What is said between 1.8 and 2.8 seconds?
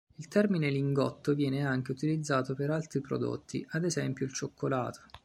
utilizzato per